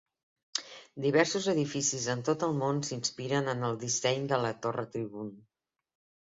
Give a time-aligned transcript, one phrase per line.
[1.03, 5.37] Diversos edificis en tot el món s'inspiren en el disseny de la torre Tribune.